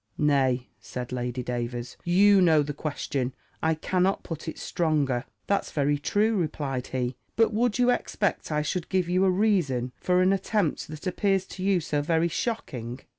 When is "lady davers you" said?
1.11-2.41